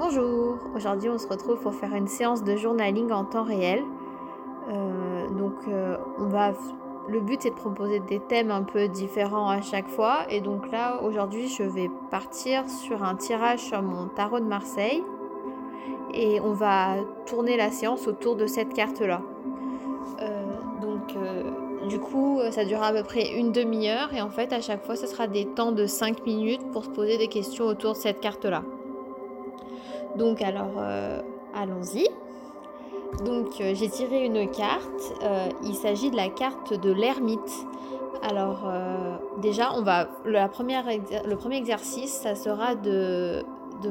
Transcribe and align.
Bonjour, 0.00 0.58
aujourd'hui 0.76 1.08
on 1.08 1.18
se 1.18 1.26
retrouve 1.26 1.58
pour 1.58 1.74
faire 1.74 1.92
une 1.92 2.06
séance 2.06 2.44
de 2.44 2.54
journaling 2.54 3.10
en 3.10 3.24
temps 3.24 3.42
réel. 3.42 3.82
Euh, 4.68 5.28
donc 5.30 5.54
euh, 5.66 5.96
on 6.20 6.26
va, 6.26 6.52
le 7.08 7.18
but 7.18 7.42
c'est 7.42 7.50
de 7.50 7.56
proposer 7.56 7.98
des 7.98 8.20
thèmes 8.20 8.52
un 8.52 8.62
peu 8.62 8.86
différents 8.86 9.48
à 9.48 9.60
chaque 9.60 9.88
fois. 9.88 10.20
Et 10.30 10.40
donc 10.40 10.70
là 10.70 11.02
aujourd'hui 11.02 11.48
je 11.48 11.64
vais 11.64 11.90
partir 12.12 12.68
sur 12.68 13.02
un 13.02 13.16
tirage 13.16 13.58
sur 13.58 13.82
mon 13.82 14.06
tarot 14.06 14.38
de 14.38 14.44
Marseille. 14.44 15.02
Et 16.14 16.40
on 16.42 16.52
va 16.52 16.98
tourner 17.26 17.56
la 17.56 17.72
séance 17.72 18.06
autour 18.06 18.36
de 18.36 18.46
cette 18.46 18.72
carte 18.72 19.00
là. 19.00 19.20
Euh, 20.22 20.44
donc 20.80 21.16
du 21.88 21.98
coup 21.98 22.38
ça 22.52 22.64
durera 22.64 22.86
à 22.86 22.92
peu 22.92 23.02
près 23.02 23.36
une 23.36 23.50
demi-heure 23.50 24.14
et 24.14 24.22
en 24.22 24.30
fait 24.30 24.52
à 24.52 24.60
chaque 24.60 24.84
fois 24.84 24.94
ce 24.94 25.08
sera 25.08 25.26
des 25.26 25.44
temps 25.44 25.72
de 25.72 25.86
5 25.86 26.24
minutes 26.24 26.70
pour 26.70 26.84
se 26.84 26.90
poser 26.90 27.18
des 27.18 27.26
questions 27.26 27.64
autour 27.64 27.94
de 27.94 27.98
cette 27.98 28.20
carte 28.20 28.44
là. 28.44 28.62
Donc 30.18 30.42
alors, 30.42 30.72
euh, 30.78 31.22
allons-y. 31.54 32.08
Donc 33.24 33.60
euh, 33.60 33.72
j'ai 33.74 33.88
tiré 33.88 34.26
une 34.26 34.50
carte. 34.50 35.14
Euh, 35.22 35.48
il 35.62 35.74
s'agit 35.74 36.10
de 36.10 36.16
la 36.16 36.28
carte 36.28 36.74
de 36.74 36.90
l'ermite. 36.90 37.66
Alors 38.28 38.68
déjà, 39.40 39.70
on 39.76 39.82
va 39.82 40.08
le 40.24 40.44
premier 41.36 41.56
exercice, 41.56 42.12
ça 42.12 42.34
sera 42.34 42.74
de, 42.74 43.44
de 43.80 43.90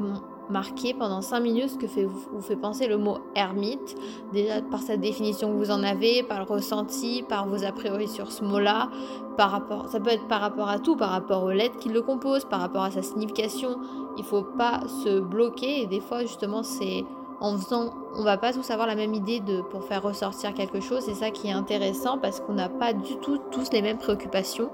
marquer 0.49 0.93
pendant 0.93 1.21
5 1.21 1.39
minutes 1.39 1.69
ce 1.71 1.77
que 1.77 2.05
vous 2.05 2.41
fait 2.41 2.55
penser 2.55 2.87
le 2.87 2.97
mot 2.97 3.17
ermite. 3.35 3.95
Déjà 4.33 4.61
par 4.61 4.81
sa 4.81 4.97
définition 4.97 5.51
que 5.51 5.57
vous 5.57 5.71
en 5.71 5.83
avez, 5.83 6.23
par 6.23 6.39
le 6.39 6.45
ressenti, 6.45 7.23
par 7.27 7.47
vos 7.47 7.63
a 7.63 7.71
priori 7.71 8.07
sur 8.07 8.31
ce 8.31 8.43
mot-là, 8.43 8.89
par 9.37 9.51
rapport, 9.51 9.87
ça 9.89 9.99
peut 9.99 10.09
être 10.09 10.27
par 10.27 10.41
rapport 10.41 10.69
à 10.69 10.79
tout, 10.79 10.95
par 10.95 11.09
rapport 11.09 11.43
aux 11.43 11.51
lettres 11.51 11.77
qui 11.77 11.89
le 11.89 12.01
composent, 12.01 12.45
par 12.45 12.59
rapport 12.59 12.83
à 12.83 12.91
sa 12.91 13.01
signification. 13.01 13.77
Il 14.17 14.23
faut 14.23 14.43
pas 14.43 14.81
se 15.03 15.19
bloquer 15.19 15.81
et 15.81 15.85
des 15.85 15.99
fois 15.99 16.21
justement 16.21 16.63
c'est 16.63 17.05
en 17.39 17.55
faisant, 17.57 17.93
on 18.15 18.23
va 18.23 18.37
pas 18.37 18.51
tous 18.51 18.69
avoir 18.71 18.87
la 18.87 18.95
même 18.95 19.13
idée 19.13 19.39
de 19.39 19.61
pour 19.61 19.83
faire 19.83 20.01
ressortir 20.01 20.53
quelque 20.53 20.79
chose. 20.79 21.01
C'est 21.01 21.13
ça 21.13 21.29
qui 21.29 21.47
est 21.47 21.51
intéressant 21.51 22.17
parce 22.17 22.39
qu'on 22.39 22.53
n'a 22.53 22.69
pas 22.69 22.93
du 22.93 23.17
tout 23.17 23.37
tous 23.51 23.71
les 23.71 23.81
mêmes 23.81 23.99
préoccupations 23.99 24.71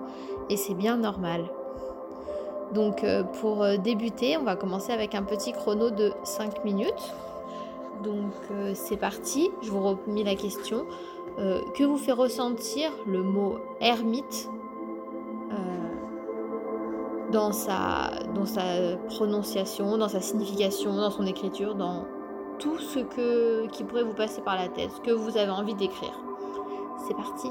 et 0.49 0.55
c'est 0.57 0.73
bien 0.73 0.97
normal. 0.97 1.49
Donc 2.73 3.03
euh, 3.03 3.23
pour 3.23 3.63
euh, 3.63 3.77
débuter, 3.77 4.37
on 4.37 4.43
va 4.43 4.55
commencer 4.55 4.91
avec 4.91 5.13
un 5.15 5.23
petit 5.23 5.53
chrono 5.53 5.91
de 5.91 6.11
5 6.23 6.65
minutes. 6.65 7.13
Donc 8.03 8.33
euh, 8.51 8.71
c'est 8.73 8.97
parti, 8.97 9.51
je 9.61 9.69
vous 9.69 9.81
remets 9.81 10.23
la 10.23 10.35
question. 10.35 10.85
que 11.37 11.83
vous 11.83 11.97
fait 11.97 12.11
ressentir 12.11 12.91
le 13.07 13.23
mot 13.23 13.57
ermite 13.79 14.49
dans, 17.31 17.51
sa, 17.51 18.11
dans 18.35 18.45
prononciation, 19.07 19.97
dans 19.97 20.09
sa 20.09 20.21
signification, 20.21 20.95
dans 20.95 21.09
son 21.09 21.25
écriture, 21.25 21.73
dans 21.73 22.05
tout 22.59 22.77
ce 22.77 22.99
que, 22.99 23.65
qui 23.67 23.83
pourrait 23.83 24.03
vous 24.03 24.13
passer 24.13 24.41
par 24.41 24.55
la 24.55 24.67
tête, 24.67 24.91
ce 24.91 25.01
que 25.01 25.11
vous 25.11 25.35
avez 25.37 25.49
envie 25.49 25.73
d'écrire? 25.73 26.13
C'est 27.07 27.15
parti 27.15 27.49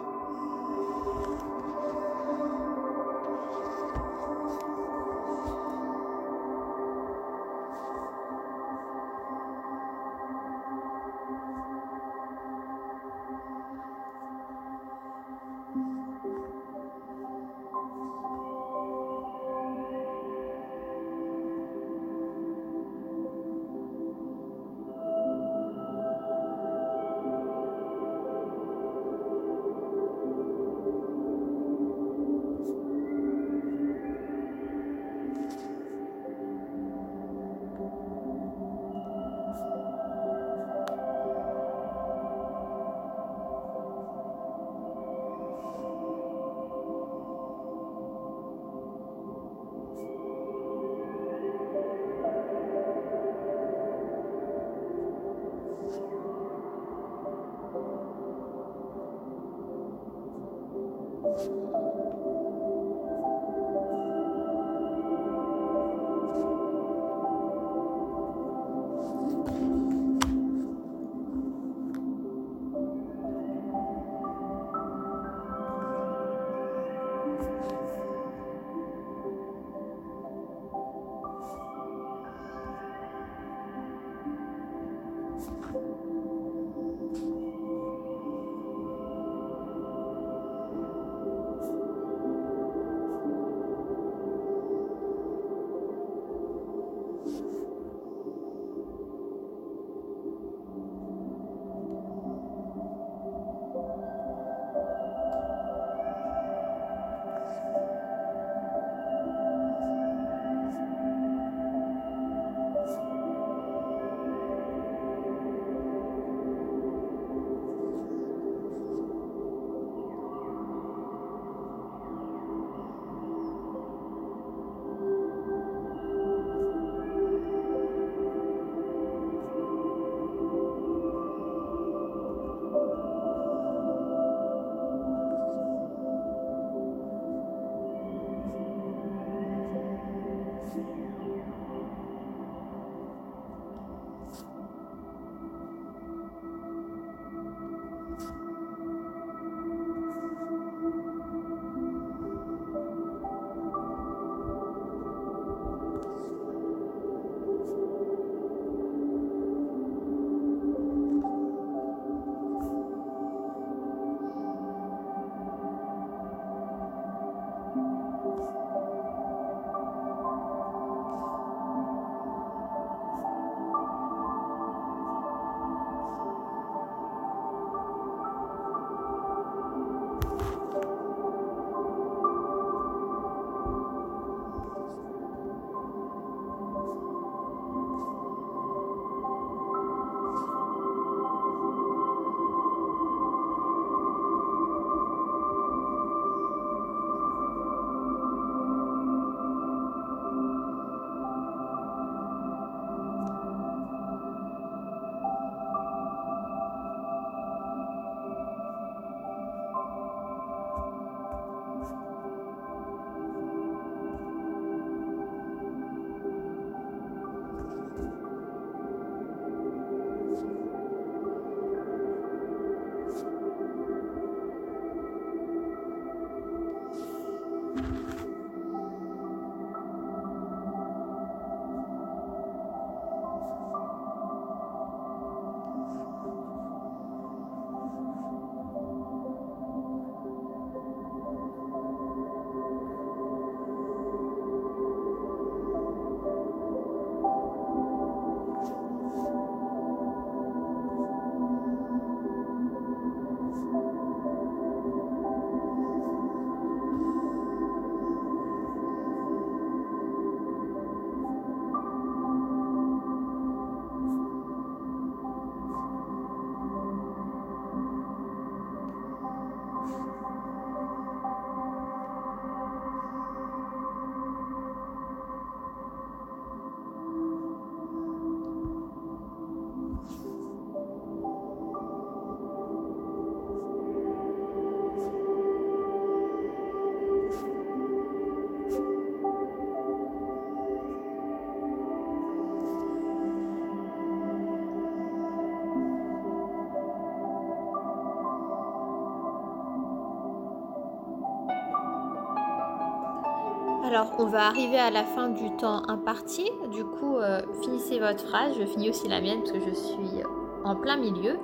Alors, 303.93 304.15
on 304.19 304.25
va 304.25 304.47
arriver 304.47 304.79
à 304.79 304.91
la 304.91 305.05
fin 305.05 305.29
du 305.29 305.55
temps 305.57 305.83
imparti. 305.87 306.51
Du 306.71 306.83
coup, 306.83 307.19
euh, 307.19 307.43
finissez 307.63 307.99
votre 307.99 308.25
phrase. 308.25 308.57
Je 308.59 308.65
finis 308.65 308.89
aussi 308.89 309.07
la 309.07 309.21
mienne 309.21 309.41
parce 309.41 309.53
que 309.53 309.61
je 309.61 309.75
suis 309.75 310.23
en 310.65 310.77
plein 310.77 310.97
milieu. 310.97 311.39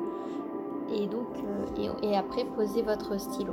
Et 0.90 1.06
donc, 1.08 1.26
euh, 1.44 1.92
et, 2.02 2.08
et 2.08 2.16
après, 2.16 2.46
posez 2.56 2.80
votre 2.80 3.20
stylo. 3.20 3.52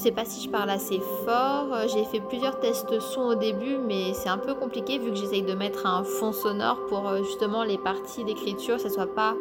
Sais 0.00 0.10
pas 0.12 0.24
si 0.24 0.42
je 0.42 0.50
parle 0.50 0.70
assez 0.70 1.00
fort. 1.24 1.68
J'ai 1.88 2.04
fait 2.04 2.20
plusieurs 2.20 2.58
tests 2.58 2.98
son 3.00 3.20
au 3.22 3.34
début, 3.34 3.76
mais 3.76 4.14
c'est 4.14 4.28
un 4.28 4.38
peu 4.38 4.54
compliqué 4.54 4.98
vu 4.98 5.10
que 5.10 5.16
j'essaye 5.16 5.42
de 5.42 5.54
mettre 5.54 5.86
un 5.86 6.02
fond 6.02 6.32
sonore 6.32 6.78
pour 6.88 7.06
euh, 7.06 7.22
justement 7.22 7.62
les 7.64 7.78
parties 7.78 8.24
d'écriture, 8.24 8.80
ça 8.80 8.88
soit 8.88 9.14
pas 9.14 9.34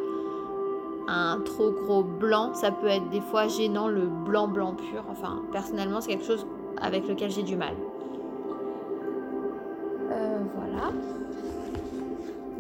un 1.08 1.40
trop 1.44 1.72
gros 1.72 2.04
blanc. 2.04 2.54
Ça 2.54 2.72
peut 2.72 2.88
être 2.88 3.10
des 3.10 3.22
fois 3.22 3.48
gênant 3.48 3.88
le 3.88 4.06
blanc 4.06 4.48
blanc 4.48 4.76
pur. 4.76 5.04
Enfin, 5.10 5.42
personnellement, 5.52 6.02
c'est 6.02 6.12
quelque 6.12 6.26
chose 6.26 6.46
avec 6.82 7.08
lequel 7.08 7.32
j'ai 7.32 7.44
du 7.44 7.56
mal. 7.56 7.74
Euh, 10.12 10.40
voilà. 10.56 10.92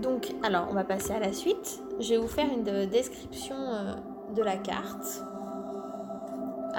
Donc, 0.01 0.33
alors, 0.43 0.67
on 0.71 0.73
va 0.73 0.83
passer 0.83 1.11
à 1.13 1.19
la 1.19 1.33
suite. 1.33 1.83
Je 1.99 2.11
vais 2.11 2.17
vous 2.17 2.27
faire 2.27 2.47
une 2.51 2.85
description 2.85 3.55
euh, 3.57 3.93
de 4.35 4.41
la 4.41 4.55
carte. 4.55 5.23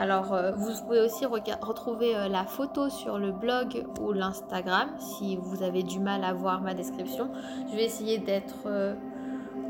Alors, 0.00 0.32
euh, 0.32 0.52
vous 0.52 0.70
pouvez 0.86 1.02
aussi 1.02 1.26
retrouver 1.26 2.16
euh, 2.16 2.26
la 2.28 2.44
photo 2.44 2.88
sur 2.88 3.18
le 3.18 3.32
blog 3.32 3.84
ou 4.00 4.12
l'Instagram 4.12 4.88
si 4.96 5.36
vous 5.36 5.62
avez 5.62 5.82
du 5.82 6.00
mal 6.00 6.24
à 6.24 6.32
voir 6.32 6.62
ma 6.62 6.72
description. 6.72 7.28
Je 7.70 7.76
vais 7.76 7.84
essayer 7.84 8.16
d'être 8.16 8.64
euh, 8.64 8.94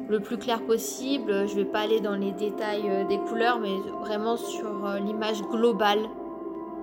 le 0.08 0.20
plus 0.20 0.38
clair 0.38 0.64
possible. 0.64 1.48
Je 1.48 1.54
ne 1.54 1.62
vais 1.62 1.64
pas 1.64 1.80
aller 1.80 2.00
dans 2.00 2.14
les 2.14 2.30
détails 2.30 3.06
des 3.08 3.18
couleurs, 3.18 3.58
mais 3.58 3.74
vraiment 4.02 4.36
sur 4.36 4.70
l'image 5.04 5.42
globale 5.50 5.98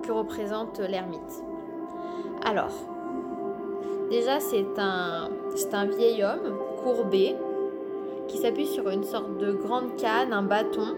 que 0.02 0.12
représente 0.12 0.78
l'ermite. 0.80 1.42
Alors, 2.44 2.74
déjà, 4.10 4.40
c'est 4.40 4.78
un, 4.78 5.30
un 5.72 5.86
vieil 5.86 6.22
homme 6.22 6.54
courbé 6.82 7.34
qui 8.26 8.36
s'appuie 8.36 8.66
sur 8.66 8.90
une 8.90 9.04
sorte 9.04 9.38
de 9.38 9.52
grande 9.52 9.96
canne, 9.96 10.34
un 10.34 10.42
bâton, 10.42 10.94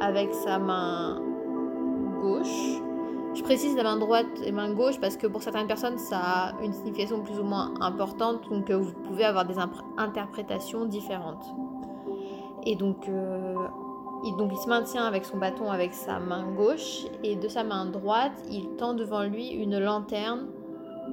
avec 0.00 0.34
sa 0.34 0.58
main 0.58 1.23
Je 3.34 3.42
précise 3.42 3.76
la 3.76 3.82
main 3.82 3.96
droite 3.96 4.26
et 4.44 4.52
main 4.52 4.72
gauche 4.72 5.00
parce 5.00 5.16
que 5.16 5.26
pour 5.26 5.42
certaines 5.42 5.66
personnes, 5.66 5.98
ça 5.98 6.18
a 6.18 6.62
une 6.62 6.72
signification 6.72 7.20
plus 7.20 7.40
ou 7.40 7.42
moins 7.42 7.74
importante, 7.80 8.48
donc 8.48 8.70
euh, 8.70 8.76
vous 8.76 8.92
pouvez 8.92 9.24
avoir 9.24 9.44
des 9.44 9.56
interprétations 9.98 10.84
différentes. 10.84 11.44
Et 12.64 12.76
donc, 12.76 13.08
euh, 13.08 13.54
il, 14.24 14.36
donc, 14.36 14.52
il 14.52 14.58
se 14.58 14.68
maintient 14.68 15.04
avec 15.04 15.24
son 15.24 15.36
bâton 15.36 15.70
avec 15.70 15.92
sa 15.94 16.20
main 16.20 16.44
gauche 16.56 17.06
et 17.24 17.34
de 17.34 17.48
sa 17.48 17.64
main 17.64 17.86
droite, 17.86 18.40
il 18.50 18.76
tend 18.76 18.94
devant 18.94 19.24
lui 19.24 19.48
une 19.48 19.80
lanterne 19.80 20.46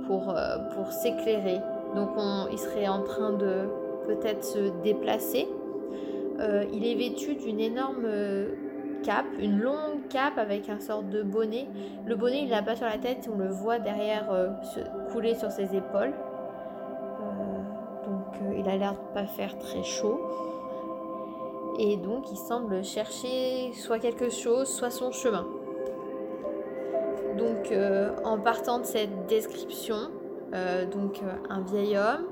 pour, 0.05 0.29
euh, 0.29 0.57
pour 0.75 0.91
s'éclairer. 0.91 1.57
Donc, 1.95 2.09
il 2.51 2.59
serait 2.59 2.87
en 2.87 3.01
train 3.03 3.31
de 3.31 3.67
peut-être 4.07 4.45
se 4.45 4.69
déplacer. 4.83 5.47
il 6.71 6.85
est 6.85 6.95
vêtu 6.95 7.35
d'une 7.35 7.59
énorme 7.59 8.07
une 9.39 9.59
longue 9.59 10.07
cape 10.09 10.37
avec 10.37 10.69
un 10.69 10.79
sort 10.79 11.03
de 11.03 11.23
bonnet. 11.23 11.67
Le 12.05 12.15
bonnet, 12.15 12.43
il 12.43 12.49
l'a 12.49 12.61
pas 12.61 12.75
sur 12.75 12.85
la 12.85 12.97
tête, 12.97 13.29
on 13.31 13.37
le 13.37 13.49
voit 13.49 13.79
derrière 13.79 14.31
euh, 14.31 14.49
se 14.63 14.79
couler 15.11 15.35
sur 15.35 15.51
ses 15.51 15.75
épaules. 15.75 16.13
Euh, 17.19 18.05
donc 18.05 18.41
euh, 18.41 18.59
il 18.59 18.69
a 18.69 18.77
l'air 18.77 18.93
de 18.93 19.13
pas 19.13 19.25
faire 19.25 19.57
très 19.57 19.83
chaud. 19.83 20.19
Et 21.79 21.97
donc 21.97 22.31
il 22.31 22.37
semble 22.37 22.83
chercher 22.83 23.71
soit 23.73 23.99
quelque 23.99 24.29
chose, 24.29 24.67
soit 24.67 24.91
son 24.91 25.11
chemin. 25.11 25.47
Donc 27.37 27.73
en 28.25 28.37
partant 28.37 28.79
de 28.79 28.83
cette 28.83 29.25
description, 29.27 30.11
donc 30.91 31.21
un 31.49 31.61
vieil 31.61 31.97
homme 31.97 32.25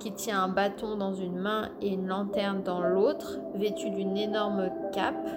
qui 0.00 0.12
tient 0.12 0.42
un 0.42 0.48
bâton 0.48 0.96
dans 0.96 1.14
une 1.14 1.38
main 1.38 1.68
et 1.80 1.88
une 1.88 2.08
lanterne 2.08 2.62
dans 2.62 2.80
l'autre, 2.80 3.38
vêtu 3.54 3.90
d'une 3.90 4.16
énorme 4.16 4.70
cape, 4.92 5.28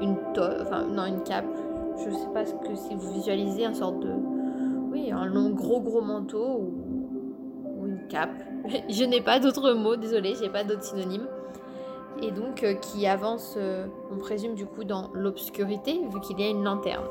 une 0.00 0.16
enfin 0.38 0.84
non 0.84 1.04
une 1.04 1.22
cape, 1.22 1.44
je 1.98 2.10
sais 2.10 2.28
pas 2.32 2.46
ce 2.46 2.54
que 2.54 2.74
si 2.74 2.94
vous 2.94 3.12
visualisez 3.12 3.64
un 3.66 3.74
sorte 3.74 4.00
de, 4.00 4.10
oui 4.90 5.10
un 5.12 5.26
long 5.26 5.50
gros 5.50 5.80
gros 5.80 6.00
manteau 6.00 6.60
ou, 6.60 7.86
une 7.86 8.06
cape. 8.08 8.30
je 8.88 9.04
n'ai 9.04 9.20
pas 9.20 9.40
d'autres 9.40 9.72
mots, 9.72 9.96
désolé, 9.96 10.34
j'ai 10.40 10.48
pas 10.48 10.62
d'autres 10.62 10.84
synonymes. 10.84 11.26
Et 12.22 12.30
donc 12.30 12.62
euh, 12.62 12.74
qui 12.74 13.06
avance, 13.08 13.56
euh, 13.56 13.86
on 14.12 14.18
présume 14.18 14.54
du 14.54 14.64
coup 14.66 14.84
dans 14.84 15.10
l'obscurité 15.12 16.00
vu 16.12 16.20
qu'il 16.20 16.38
y 16.38 16.44
a 16.44 16.48
une 16.48 16.62
lanterne. 16.62 17.04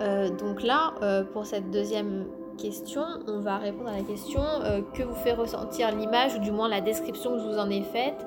Euh, 0.00 0.28
donc 0.30 0.62
là, 0.62 0.94
pour 1.32 1.46
cette 1.46 1.70
deuxième 1.70 2.26
question, 2.56 3.02
on 3.26 3.40
va 3.40 3.58
répondre 3.58 3.88
à 3.88 3.96
la 3.96 4.02
question 4.02 4.40
euh, 4.42 4.80
que 4.94 5.02
vous 5.02 5.14
fait 5.14 5.32
ressentir 5.32 5.94
l'image, 5.94 6.36
ou 6.36 6.38
du 6.38 6.50
moins 6.50 6.68
la 6.68 6.80
description 6.80 7.32
que 7.32 7.38
je 7.38 7.44
vous 7.44 7.58
en 7.58 7.70
ai 7.70 7.82
faite, 7.82 8.26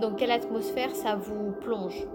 dans 0.00 0.14
quelle 0.14 0.30
atmosphère 0.30 0.94
ça 0.94 1.16
vous 1.16 1.52
plonge? 1.60 2.06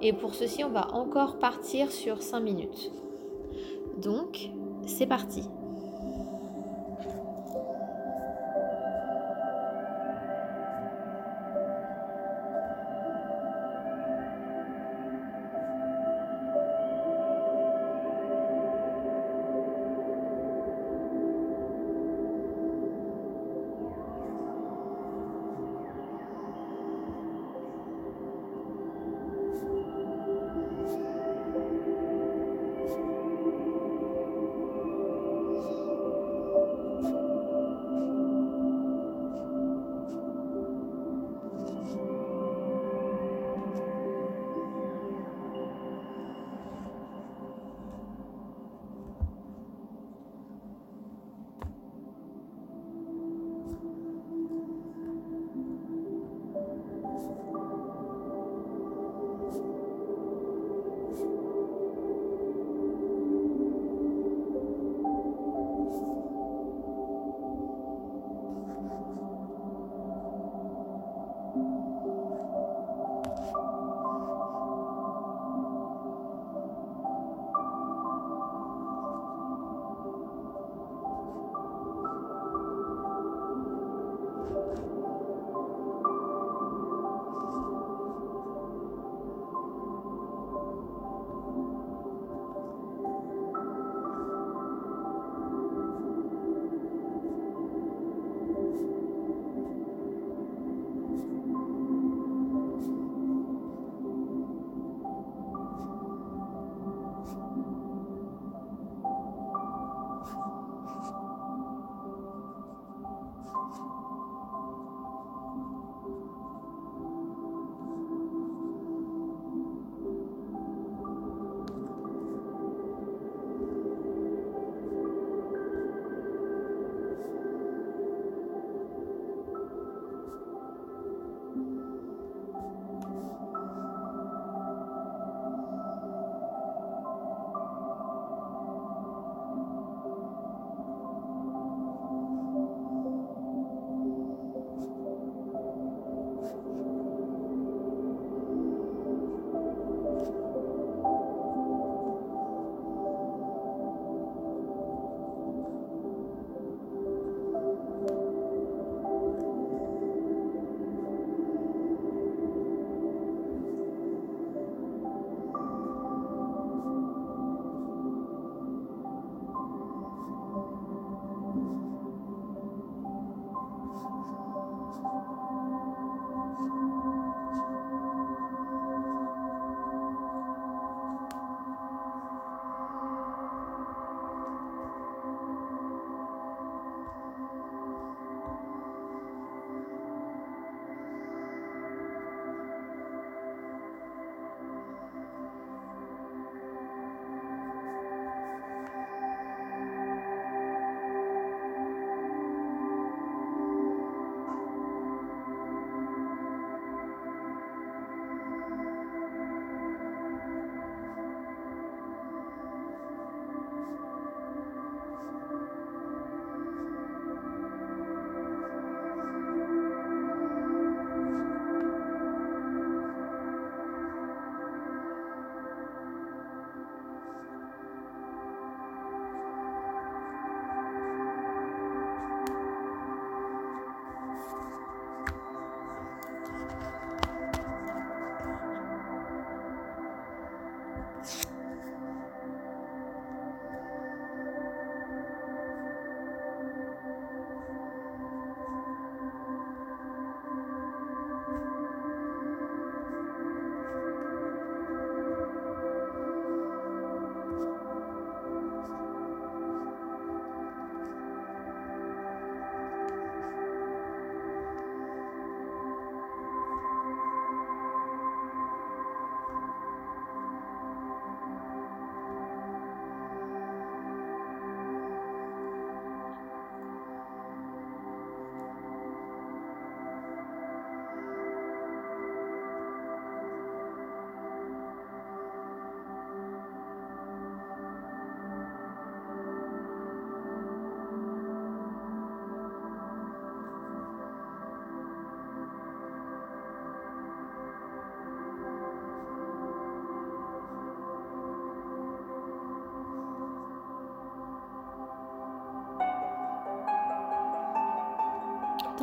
Et 0.00 0.12
pour 0.12 0.34
ceci, 0.34 0.64
on 0.64 0.70
va 0.70 0.92
encore 0.94 1.38
partir 1.38 1.90
sur 1.92 2.22
5 2.22 2.40
minutes. 2.40 2.90
Donc, 3.98 4.50
c'est 4.86 5.06
parti. 5.06 5.44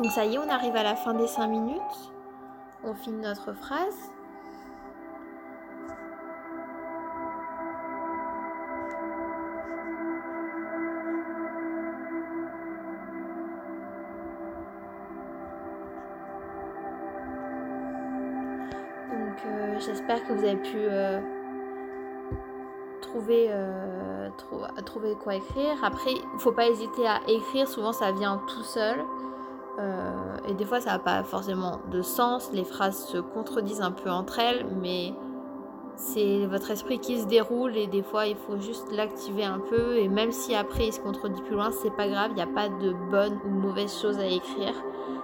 Donc 0.00 0.12
ça 0.12 0.24
y 0.24 0.34
est, 0.34 0.38
on 0.38 0.48
arrive 0.48 0.74
à 0.76 0.82
la 0.82 0.96
fin 0.96 1.12
des 1.12 1.26
5 1.26 1.46
minutes. 1.46 1.78
On 2.84 2.94
finit 2.94 3.20
notre 3.20 3.52
phrase. 3.52 4.10
Donc 19.10 19.44
euh, 19.44 19.78
j'espère 19.80 20.26
que 20.26 20.32
vous 20.32 20.44
avez 20.44 20.56
pu 20.56 20.78
euh, 20.78 21.20
trouver, 23.02 23.48
euh, 23.50 24.30
trouver 24.86 25.14
quoi 25.16 25.34
écrire. 25.34 25.84
Après, 25.84 26.12
il 26.12 26.34
ne 26.34 26.38
faut 26.38 26.52
pas 26.52 26.68
hésiter 26.68 27.06
à 27.06 27.20
écrire, 27.28 27.68
souvent 27.68 27.92
ça 27.92 28.12
vient 28.12 28.40
tout 28.46 28.62
seul. 28.62 29.04
Et 30.48 30.54
des 30.54 30.64
fois 30.64 30.80
ça 30.80 30.90
n'a 30.90 30.98
pas 30.98 31.22
forcément 31.22 31.80
de 31.90 32.02
sens, 32.02 32.50
les 32.52 32.64
phrases 32.64 33.06
se 33.06 33.18
contredisent 33.18 33.80
un 33.82 33.92
peu 33.92 34.10
entre 34.10 34.38
elles, 34.38 34.66
mais 34.80 35.14
c'est 35.96 36.46
votre 36.46 36.70
esprit 36.70 36.98
qui 36.98 37.20
se 37.20 37.26
déroule 37.26 37.76
et 37.76 37.86
des 37.86 38.02
fois 38.02 38.26
il 38.26 38.36
faut 38.36 38.58
juste 38.58 38.90
l'activer 38.92 39.44
un 39.44 39.58
peu 39.58 39.96
et 39.96 40.08
même 40.08 40.32
si 40.32 40.54
après 40.54 40.88
il 40.88 40.92
se 40.92 41.00
contredit 41.00 41.42
plus 41.42 41.54
loin, 41.54 41.70
c'est 41.70 41.94
pas 41.94 42.08
grave, 42.08 42.30
il 42.30 42.36
n'y 42.36 42.42
a 42.42 42.46
pas 42.46 42.68
de 42.68 42.94
bonne 43.10 43.38
ou 43.46 43.50
mauvaise 43.50 43.94
chose 44.00 44.18
à 44.18 44.26
écrire. 44.26 44.74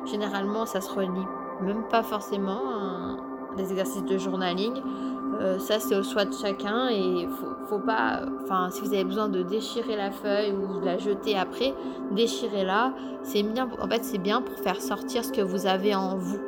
Généralement 0.04 0.66
ça 0.66 0.80
se 0.80 0.92
relie 0.92 1.26
même 1.60 1.84
pas 1.88 2.02
forcément 2.02 3.16
des 3.56 3.70
exercices 3.70 4.04
de 4.04 4.18
journaling. 4.18 4.82
Euh, 5.40 5.58
ça, 5.58 5.78
c'est 5.80 5.96
au 5.96 6.02
choix 6.02 6.24
de 6.24 6.32
chacun 6.32 6.88
et 6.88 7.28
faut, 7.68 7.78
pas. 7.78 8.22
Enfin, 8.42 8.70
si 8.70 8.80
vous 8.80 8.92
avez 8.92 9.04
besoin 9.04 9.28
de 9.28 9.42
déchirer 9.42 9.96
la 9.96 10.10
feuille 10.10 10.52
ou 10.52 10.80
de 10.80 10.84
la 10.84 10.98
jeter 10.98 11.36
après, 11.36 11.74
déchirez-la. 12.12 12.94
C'est 13.22 13.42
bien. 13.42 13.68
En 13.80 13.88
fait, 13.88 14.04
c'est 14.04 14.18
bien 14.18 14.40
pour 14.40 14.58
faire 14.58 14.80
sortir 14.80 15.24
ce 15.24 15.32
que 15.32 15.42
vous 15.42 15.66
avez 15.66 15.94
en 15.94 16.16
vous. 16.16 16.40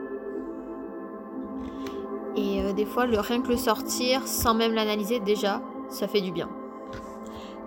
Et 2.37 2.63
euh, 2.63 2.73
des 2.73 2.87
fois, 2.87 3.07
le 3.07 3.19
rien 3.19 3.43
que 3.43 3.49
le 3.49 3.57
sortir, 3.57 4.27
sans 4.27 4.55
même 4.55 4.75
l'analyser, 4.75 5.21
déjà, 5.21 5.61
ça 5.89 6.07
fait 6.09 6.21
du 6.21 6.33
bien. 6.33 6.49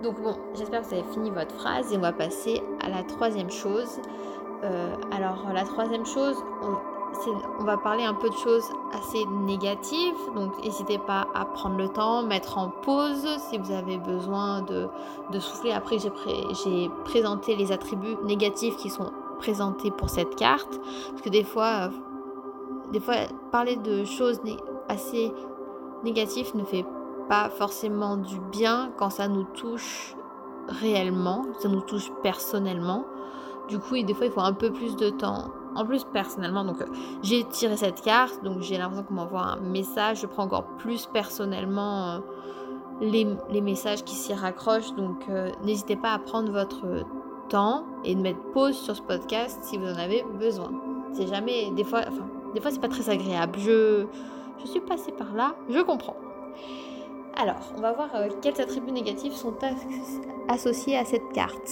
Donc 0.02 0.20
bon, 0.20 0.36
j'espère 0.54 0.80
que 0.80 0.86
vous 0.86 0.94
avez 0.94 1.12
fini 1.12 1.30
votre 1.30 1.54
phrase 1.54 1.92
et 1.92 1.96
on 1.96 2.00
va 2.00 2.12
passer 2.12 2.60
à 2.80 2.88
la 2.88 3.04
troisième 3.04 3.50
chose. 3.50 4.00
Euh, 4.64 4.94
alors 5.12 5.46
la 5.52 5.64
troisième 5.64 6.06
chose, 6.06 6.36
on, 6.62 6.91
on 7.58 7.64
va 7.64 7.76
parler 7.76 8.04
un 8.04 8.14
peu 8.14 8.28
de 8.28 8.34
choses 8.34 8.64
assez 8.92 9.24
négatives, 9.26 10.14
donc 10.34 10.62
n'hésitez 10.62 10.98
pas 10.98 11.26
à 11.34 11.44
prendre 11.44 11.76
le 11.76 11.88
temps, 11.88 12.22
mettre 12.22 12.58
en 12.58 12.68
pause 12.68 13.26
si 13.48 13.58
vous 13.58 13.72
avez 13.72 13.98
besoin 13.98 14.62
de, 14.62 14.88
souffler. 15.38 15.72
Après, 15.72 15.98
j'ai 15.98 16.90
présenté 17.04 17.56
les 17.56 17.72
attributs 17.72 18.16
négatifs 18.24 18.76
qui 18.76 18.90
sont 18.90 19.12
présentés 19.38 19.90
pour 19.90 20.10
cette 20.10 20.36
carte, 20.36 20.80
parce 21.10 21.22
que 21.22 21.30
des 21.30 21.44
fois, 21.44 21.90
parler 23.50 23.76
de 23.76 24.04
choses 24.04 24.40
assez 24.88 25.32
négatives 26.04 26.54
ne 26.54 26.64
fait 26.64 26.84
pas 27.28 27.48
forcément 27.48 28.16
du 28.16 28.40
bien 28.40 28.92
quand 28.96 29.10
ça 29.10 29.28
nous 29.28 29.44
touche 29.44 30.16
réellement, 30.68 31.46
ça 31.58 31.68
nous 31.68 31.80
touche 31.80 32.10
personnellement. 32.22 33.04
Du 33.68 33.78
coup, 33.78 34.00
des 34.02 34.14
fois, 34.14 34.26
il 34.26 34.32
faut 34.32 34.40
un 34.40 34.52
peu 34.52 34.70
plus 34.72 34.96
de 34.96 35.10
temps 35.10 35.50
en 35.74 35.86
plus, 35.86 36.04
personnellement, 36.04 36.64
donc 36.64 36.80
euh, 36.80 36.86
j'ai 37.22 37.44
tiré 37.44 37.76
cette 37.76 38.02
carte, 38.02 38.42
donc 38.44 38.60
j'ai 38.60 38.76
l'impression 38.76 39.04
qu'on 39.04 39.14
m'envoie 39.14 39.42
un 39.42 39.60
message. 39.60 40.20
Je 40.20 40.26
prends 40.26 40.44
encore 40.44 40.66
plus 40.78 41.06
personnellement 41.06 42.10
euh, 42.10 42.18
les, 43.00 43.60
messages 43.60 44.04
qui 44.04 44.14
s'y 44.14 44.34
raccrochent. 44.34 44.94
Donc 44.94 45.24
euh, 45.28 45.50
n'hésitez 45.62 45.96
pas 45.96 46.12
à 46.12 46.18
prendre 46.18 46.52
votre 46.52 47.04
temps 47.48 47.86
et 48.04 48.14
de 48.14 48.20
mettre 48.20 48.40
pause 48.52 48.76
sur 48.76 48.96
ce 48.96 49.02
podcast 49.02 49.58
si 49.62 49.78
vous 49.78 49.86
en 49.86 49.98
avez 49.98 50.24
besoin. 50.38 50.70
C'est 51.12 51.26
jamais, 51.26 51.70
des 51.70 51.84
fois, 51.84 52.00
enfin, 52.00 52.26
des 52.54 52.60
c'est 52.70 52.80
pas 52.80 52.88
très 52.88 53.08
agréable. 53.08 53.58
Je, 53.58 54.06
je 54.60 54.66
suis 54.66 54.80
passée 54.80 55.12
par 55.12 55.32
là, 55.34 55.54
je 55.68 55.80
comprends. 55.80 56.16
Alors, 57.40 57.72
on 57.76 57.80
va 57.80 57.92
voir 57.92 58.10
quels 58.42 58.60
attributs 58.60 58.92
négatifs 58.92 59.32
sont 59.32 59.54
associés 60.48 60.98
à 60.98 61.04
cette 61.06 61.32
carte. 61.32 61.70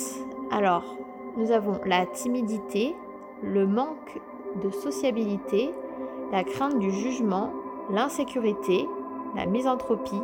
Alors, 0.51 0.85
nous 1.37 1.53
avons 1.53 1.79
la 1.85 2.07
timidité, 2.07 2.97
le 3.43 3.67
manque 3.67 4.21
de 4.63 4.71
sociabilité, 4.71 5.71
la 6.33 6.45
crainte 6.45 6.79
du 6.79 6.91
jugement, 6.91 7.53
l'insécurité, 7.91 8.87
la 9.37 9.47
misanthropie, 9.47 10.23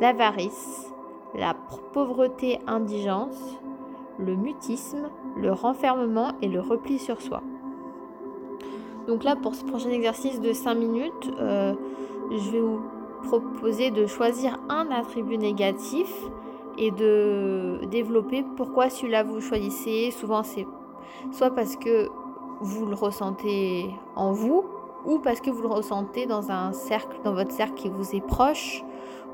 l'avarice, 0.00 0.92
la 1.34 1.54
pauvreté 1.92 2.58
indigence, 2.66 3.58
le 4.18 4.34
mutisme, 4.34 5.10
le 5.36 5.52
renfermement 5.52 6.32
et 6.42 6.48
le 6.48 6.60
repli 6.60 6.98
sur 6.98 7.20
soi. 7.20 7.42
Donc 9.06 9.24
là, 9.24 9.36
pour 9.36 9.54
ce 9.54 9.64
prochain 9.64 9.90
exercice 9.90 10.40
de 10.40 10.52
5 10.52 10.74
minutes, 10.74 11.30
euh, 11.38 11.74
je 12.30 12.50
vais 12.50 12.60
vous 12.60 12.80
proposer 13.22 13.90
de 13.90 14.06
choisir 14.06 14.58
un 14.68 14.90
attribut 14.90 15.38
négatif 15.38 16.12
et 16.78 16.90
de 16.90 17.80
développer 17.90 18.44
pourquoi 18.56 18.90
celui-là 18.90 19.22
vous 19.22 19.40
choisissez. 19.40 20.10
Souvent, 20.10 20.42
c'est 20.42 20.66
soit 21.30 21.50
parce 21.50 21.76
que 21.76 22.08
vous 22.60 22.86
le 22.86 22.94
ressentez 22.94 23.90
en 24.14 24.32
vous 24.32 24.64
ou 25.04 25.18
parce 25.18 25.40
que 25.40 25.50
vous 25.50 25.62
le 25.62 25.68
ressentez 25.68 26.26
dans 26.26 26.50
un 26.50 26.72
cercle, 26.72 27.16
dans 27.24 27.32
votre 27.32 27.52
cercle 27.52 27.74
qui 27.74 27.88
vous 27.88 28.14
est 28.14 28.26
proche 28.26 28.82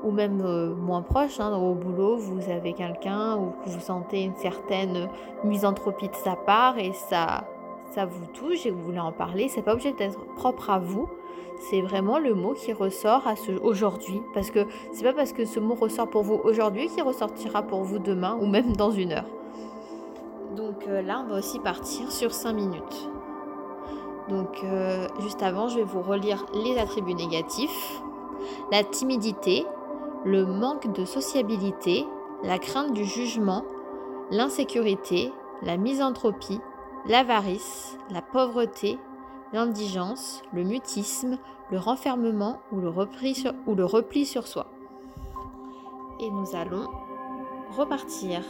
ou 0.03 0.11
même 0.11 0.41
euh, 0.45 0.75
moins 0.75 1.01
proche. 1.01 1.39
Hein, 1.39 1.55
au 1.57 1.73
boulot, 1.73 2.17
vous 2.17 2.49
avez 2.49 2.73
quelqu'un 2.73 3.37
ou 3.37 3.53
vous 3.65 3.79
sentez 3.79 4.23
une 4.23 4.35
certaine 4.35 5.09
misanthropie 5.43 6.09
de 6.09 6.15
sa 6.15 6.35
part 6.35 6.77
et 6.77 6.91
ça, 6.93 7.45
ça 7.91 8.05
vous 8.05 8.25
touche 8.27 8.65
et 8.65 8.71
vous 8.71 8.83
voulez 8.83 8.99
en 8.99 9.11
parler. 9.11 9.47
C'est 9.47 9.61
pas 9.61 9.73
obligé 9.73 9.93
d'être 9.93 10.19
propre 10.35 10.69
à 10.69 10.79
vous. 10.79 11.09
C'est 11.59 11.81
vraiment 11.81 12.19
le 12.19 12.33
mot 12.33 12.53
qui 12.53 12.73
ressort 12.73 13.25
à 13.27 13.35
ce 13.35 13.51
aujourd'hui. 13.51 14.21
Parce 14.33 14.51
que 14.51 14.65
c'est 14.91 15.03
pas 15.03 15.13
parce 15.13 15.33
que 15.33 15.45
ce 15.45 15.59
mot 15.59 15.75
ressort 15.75 16.09
pour 16.09 16.23
vous 16.23 16.39
aujourd'hui 16.43 16.87
qu'il 16.87 17.03
ressortira 17.03 17.63
pour 17.63 17.83
vous 17.83 17.99
demain 17.99 18.37
ou 18.39 18.45
même 18.45 18.75
dans 18.75 18.91
une 18.91 19.13
heure. 19.13 19.42
Donc 20.55 20.87
euh, 20.87 21.01
là, 21.01 21.23
on 21.25 21.29
va 21.29 21.39
aussi 21.39 21.59
partir 21.59 22.11
sur 22.11 22.31
5 22.31 22.53
minutes. 22.53 23.09
Donc 24.29 24.61
euh, 24.63 25.07
juste 25.19 25.41
avant, 25.41 25.67
je 25.67 25.77
vais 25.77 25.83
vous 25.83 26.01
relire 26.01 26.45
les 26.53 26.77
attributs 26.77 27.15
négatifs. 27.15 28.01
La 28.71 28.83
timidité, 28.83 29.65
le 30.25 30.45
manque 30.45 30.91
de 30.93 31.05
sociabilité, 31.05 32.05
la 32.43 32.59
crainte 32.59 32.93
du 32.93 33.05
jugement, 33.05 33.63
l'insécurité, 34.31 35.33
la 35.61 35.77
misanthropie, 35.77 36.59
l'avarice, 37.05 37.97
la 38.11 38.21
pauvreté, 38.21 38.99
l'indigence, 39.53 40.41
le 40.53 40.63
mutisme, 40.63 41.37
le 41.71 41.77
renfermement 41.77 42.59
ou 42.71 42.79
le, 42.79 42.91
sur, 43.33 43.53
ou 43.65 43.75
le 43.75 43.85
repli 43.85 44.25
sur 44.25 44.47
soi. 44.47 44.67
Et 46.19 46.29
nous 46.29 46.55
allons 46.55 46.87
repartir 47.75 48.41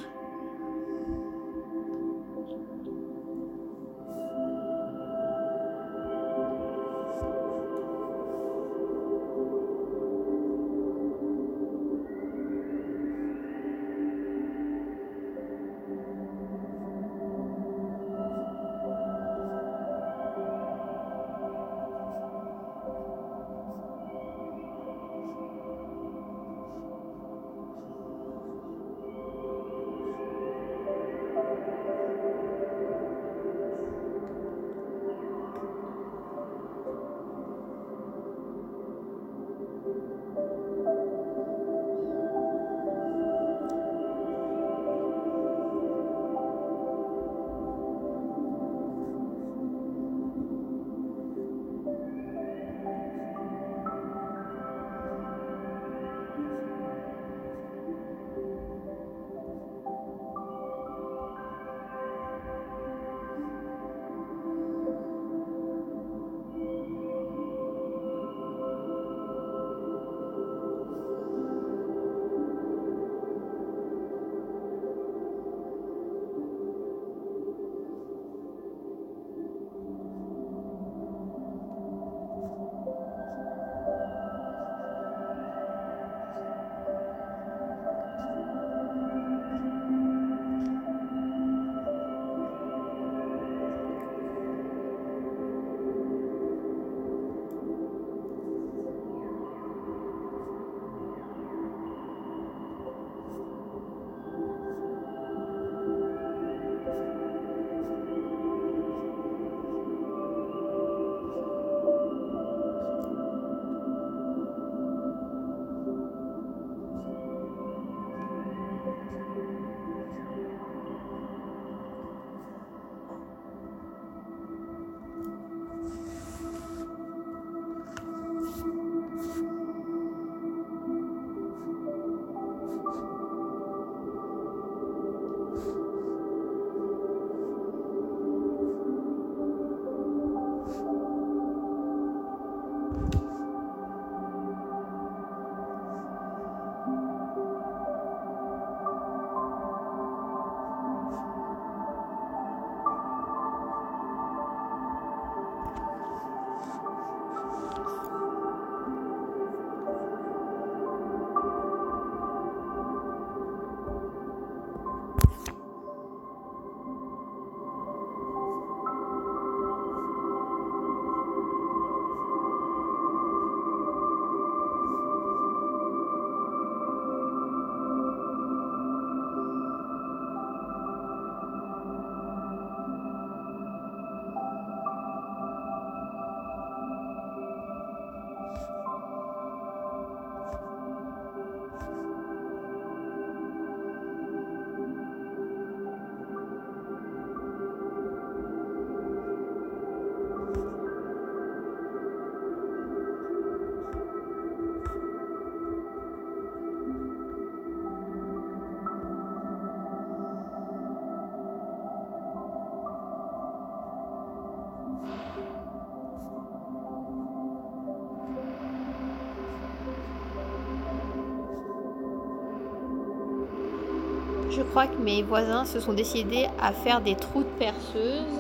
Je 224.56 224.62
crois 224.62 224.86
que 224.86 224.98
mes 224.98 225.24
voisins 225.24 225.66
se 225.66 225.80
sont 225.80 225.94
décidés 225.94 226.48
à 226.62 226.74
faire 226.74 227.02
des 227.02 227.16
trous 227.16 227.42
de 227.42 227.50
perceuse 227.58 228.40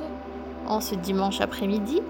en 0.67 0.79
ce 0.79 0.93
dimanche 0.93 1.41
après-midi. 1.41 2.01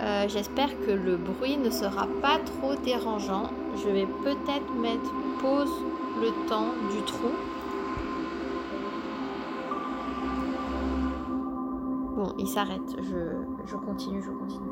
Euh, 0.00 0.26
j'espère 0.28 0.68
que 0.80 0.90
le 0.90 1.16
bruit 1.16 1.56
ne 1.56 1.70
sera 1.70 2.08
pas 2.20 2.38
trop 2.44 2.74
dérangeant. 2.84 3.50
Je 3.76 3.90
vais 3.90 4.06
peut-être 4.24 4.74
mettre 4.80 5.12
pause 5.40 5.70
le 6.20 6.48
temps 6.48 6.72
du 6.90 7.02
trou. 7.02 7.30
Bon, 12.16 12.34
il 12.38 12.48
s'arrête. 12.48 12.96
Je, 12.98 13.70
je 13.70 13.76
continue, 13.76 14.20
je 14.20 14.30
continue. 14.30 14.67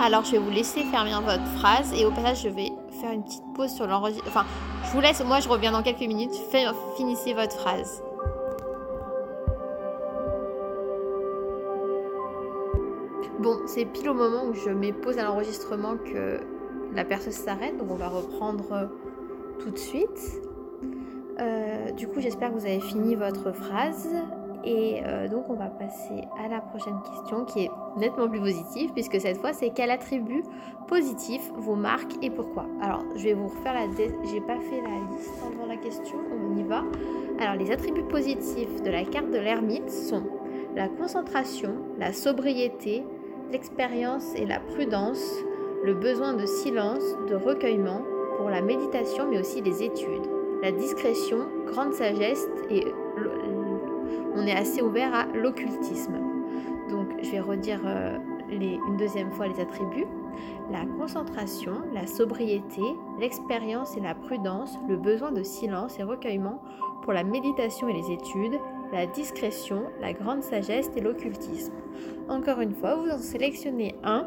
Alors 0.00 0.24
je 0.24 0.32
vais 0.32 0.38
vous 0.38 0.50
laisser 0.50 0.82
faire 0.84 1.04
bien 1.04 1.20
votre 1.22 1.46
phrase 1.58 1.92
et 1.98 2.04
au 2.04 2.10
passage 2.10 2.42
je 2.42 2.48
vais 2.48 2.70
faire 3.00 3.12
une 3.12 3.24
petite 3.24 3.42
pause 3.54 3.70
sur 3.70 3.86
l'enregistrement. 3.86 4.28
Enfin, 4.28 4.46
je 4.84 4.92
vous 4.92 5.00
laisse, 5.00 5.24
moi 5.24 5.40
je 5.40 5.48
reviens 5.48 5.72
dans 5.72 5.82
quelques 5.82 6.00
minutes. 6.00 6.34
finissez 6.96 7.32
votre 7.32 7.56
phrase. 7.56 8.02
Bon, 13.38 13.58
c'est 13.66 13.84
pile 13.86 14.10
au 14.10 14.14
moment 14.14 14.44
où 14.44 14.54
je 14.54 14.70
mets 14.70 14.92
pause 14.92 15.18
à 15.18 15.24
l'enregistrement 15.24 15.96
que 15.96 16.40
la 16.94 17.04
personne 17.04 17.32
s'arrête, 17.32 17.76
donc 17.76 17.90
on 17.90 17.96
va 17.96 18.08
reprendre 18.08 18.72
euh, 18.72 18.86
tout 19.60 19.70
de 19.70 19.78
suite. 19.78 20.40
Euh, 21.38 21.90
du 21.92 22.08
coup, 22.08 22.20
j'espère 22.20 22.50
que 22.50 22.58
vous 22.58 22.66
avez 22.66 22.80
fini 22.80 23.14
votre 23.14 23.52
phrase. 23.52 24.08
Et 24.66 25.00
euh, 25.04 25.28
donc 25.28 25.48
on 25.48 25.54
va 25.54 25.68
passer 25.68 26.24
à 26.44 26.48
la 26.48 26.60
prochaine 26.60 27.00
question 27.08 27.44
qui 27.44 27.66
est 27.66 27.70
nettement 27.96 28.28
plus 28.28 28.40
positive 28.40 28.92
puisque 28.92 29.20
cette 29.20 29.36
fois 29.36 29.52
c'est 29.52 29.70
quel 29.70 29.92
attribut 29.92 30.42
positif 30.88 31.40
vous 31.54 31.76
marque 31.76 32.12
et 32.20 32.30
pourquoi? 32.30 32.66
Alors 32.82 33.04
je 33.14 33.22
vais 33.22 33.34
vous 33.34 33.46
refaire 33.46 33.74
la... 33.74 33.86
J'ai 33.96 34.40
pas 34.40 34.58
fait 34.58 34.82
la 34.82 35.14
liste 35.14 35.32
avant 35.46 35.66
la 35.66 35.76
question, 35.76 36.18
on 36.32 36.56
y 36.58 36.64
va. 36.64 36.82
Alors 37.38 37.54
les 37.54 37.70
attributs 37.70 38.02
positifs 38.02 38.82
de 38.82 38.90
la 38.90 39.04
carte 39.04 39.30
de 39.30 39.38
l'ermite 39.38 39.88
sont 39.88 40.24
la 40.74 40.88
concentration, 40.88 41.76
la 41.98 42.12
sobriété, 42.12 43.04
l'expérience 43.52 44.34
et 44.34 44.46
la 44.46 44.58
prudence, 44.58 45.32
le 45.84 45.94
besoin 45.94 46.34
de 46.34 46.44
silence, 46.44 47.04
de 47.30 47.36
recueillement 47.36 48.02
pour 48.36 48.50
la 48.50 48.62
méditation 48.62 49.28
mais 49.30 49.38
aussi 49.38 49.62
les 49.62 49.84
études, 49.84 50.26
la 50.60 50.72
discrétion, 50.72 51.46
grande 51.66 51.92
sagesse 51.92 52.48
et 52.68 52.84
on 54.36 54.46
est 54.46 54.54
assez 54.54 54.82
ouvert 54.82 55.14
à 55.14 55.26
l'occultisme. 55.26 56.14
Donc 56.90 57.08
je 57.22 57.30
vais 57.30 57.40
redire 57.40 57.80
euh, 57.84 58.18
une 58.50 58.96
deuxième 58.96 59.32
fois 59.32 59.48
les 59.48 59.60
attributs. 59.60 60.06
La 60.70 60.84
concentration, 60.84 61.72
la 61.94 62.06
sobriété, 62.06 62.82
l'expérience 63.18 63.96
et 63.96 64.00
la 64.00 64.14
prudence, 64.14 64.76
le 64.88 64.96
besoin 64.96 65.32
de 65.32 65.42
silence 65.42 65.98
et 65.98 66.02
recueillement 66.02 66.62
pour 67.02 67.12
la 67.12 67.24
méditation 67.24 67.88
et 67.88 67.94
les 67.94 68.12
études, 68.12 68.58
la 68.92 69.06
discrétion, 69.06 69.84
la 70.00 70.12
grande 70.12 70.42
sagesse 70.42 70.90
et 70.96 71.00
l'occultisme. 71.00 71.72
Encore 72.28 72.60
une 72.60 72.74
fois, 72.74 72.96
vous 72.96 73.08
en 73.08 73.18
sélectionnez 73.18 73.94
un 74.04 74.26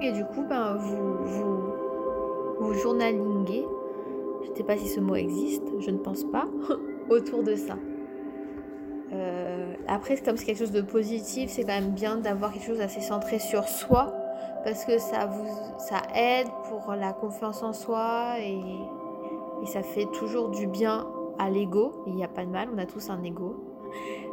et 0.00 0.12
du 0.12 0.24
coup, 0.24 0.44
ben, 0.48 0.76
vous, 0.76 1.16
vous, 1.24 1.58
vous 2.60 2.74
journalinguez, 2.74 3.66
je 4.44 4.50
ne 4.50 4.54
sais 4.54 4.62
pas 4.62 4.78
si 4.78 4.88
ce 4.88 5.00
mot 5.00 5.16
existe, 5.16 5.64
je 5.80 5.90
ne 5.90 5.98
pense 5.98 6.24
pas, 6.24 6.48
autour 7.10 7.42
de 7.42 7.54
ça. 7.54 7.76
Euh, 9.12 9.74
après, 9.88 10.16
comme 10.18 10.36
c'est 10.36 10.44
quelque 10.44 10.58
chose 10.58 10.72
de 10.72 10.82
positif, 10.82 11.50
c'est 11.50 11.62
quand 11.62 11.68
même 11.68 11.90
bien 11.90 12.16
d'avoir 12.16 12.52
quelque 12.52 12.66
chose 12.66 12.80
assez 12.80 13.00
centré 13.00 13.38
sur 13.38 13.66
soi 13.68 14.14
parce 14.64 14.84
que 14.84 14.98
ça 14.98 15.26
vous 15.26 15.48
ça 15.78 16.02
aide 16.14 16.48
pour 16.68 16.94
la 16.94 17.12
confiance 17.12 17.62
en 17.62 17.72
soi 17.72 18.34
et, 18.40 18.60
ça 19.66 19.82
fait 19.82 20.06
toujours 20.06 20.48
du 20.48 20.66
bien 20.66 21.06
à 21.38 21.50
l'ego. 21.50 22.02
Il 22.06 22.14
n'y 22.14 22.24
a 22.24 22.28
pas 22.28 22.46
de 22.46 22.50
mal, 22.50 22.68
on 22.74 22.78
a 22.78 22.86
tous 22.86 23.10
un 23.10 23.22
ego. 23.22 23.62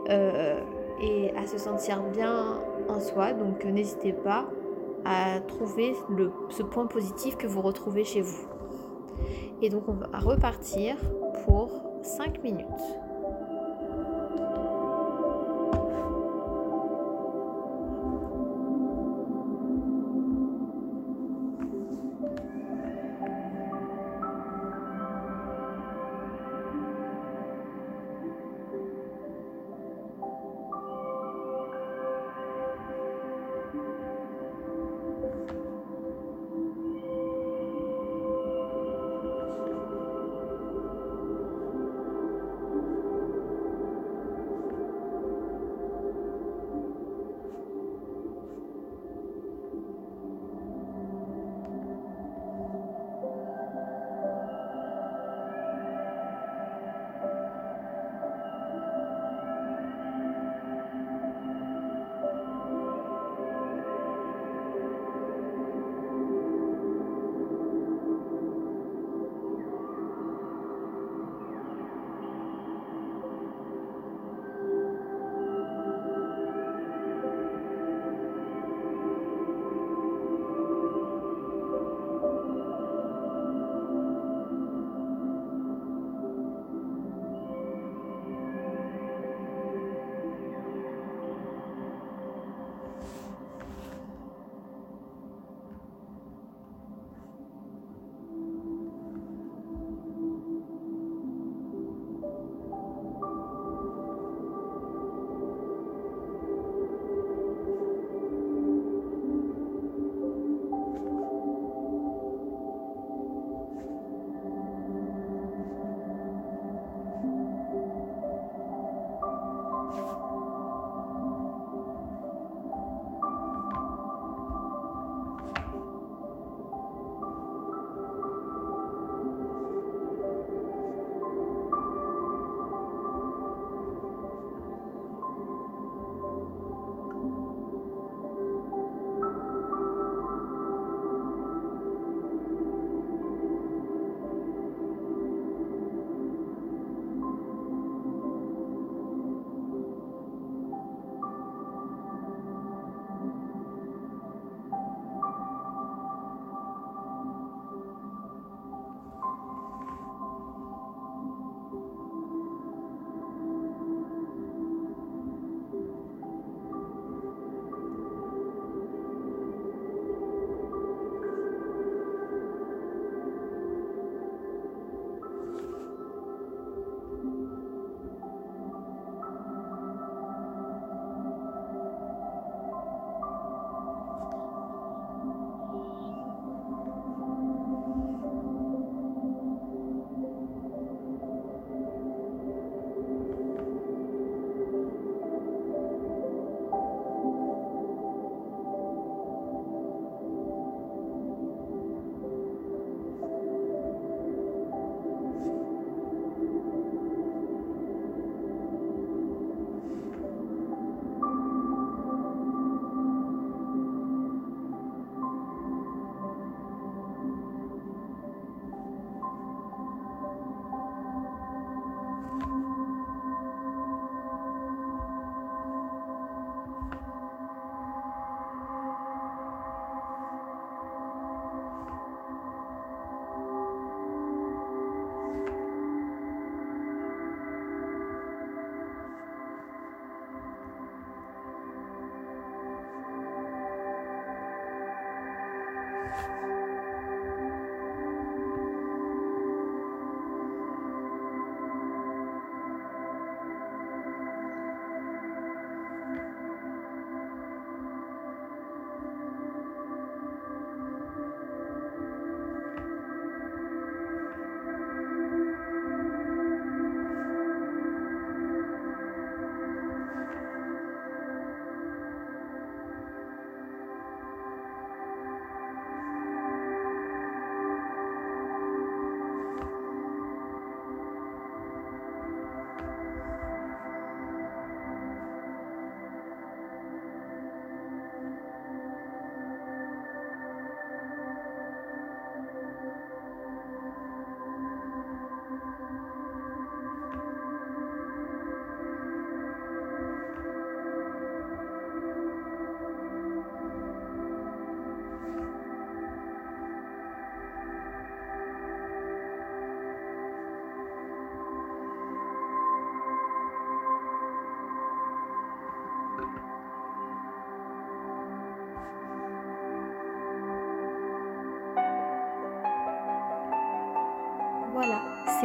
Euh, 0.10 0.62
et 1.02 1.32
à 1.36 1.46
se 1.46 1.58
sentir 1.58 2.02
bien 2.14 2.62
en 2.88 3.00
soi. 3.02 3.34
Donc 3.34 3.66
n'hésitez 3.66 4.14
pas 4.14 4.46
à 5.04 5.42
trouver 5.42 5.94
ce 6.50 6.64
point 6.64 6.88
positif 6.88 7.36
que 7.36 7.46
vous 7.46 7.62
retrouvez 7.62 8.06
chez 8.06 8.22
vous. 8.22 8.48
Et 9.62 9.70
donc 9.70 9.84
on 9.90 9.94
va 9.94 10.08
repartir 10.18 10.96
pour 11.46 11.72
5 12.04 12.42
minutes. 12.42 12.66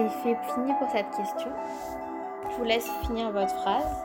Fait 0.08 0.36
fini 0.54 0.72
pour 0.78 0.88
cette 0.90 1.10
question. 1.10 1.50
Je 2.50 2.56
vous 2.56 2.64
laisse 2.64 2.90
finir 3.02 3.30
votre 3.30 3.54
phrase. 3.60 4.04